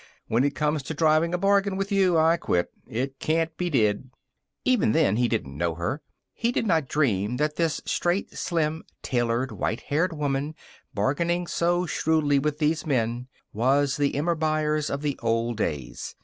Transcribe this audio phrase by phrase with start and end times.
[0.27, 2.71] When it comes to driving a bargain with you, I quit.
[2.87, 4.09] It can't be did!"
[4.65, 6.01] Even then he didn't know her.
[6.33, 10.55] He did not dream that this straight, slim, tailored, white haired woman,
[10.91, 16.15] bargaining so shrewdly with these men, was the Emma Byers of the old days.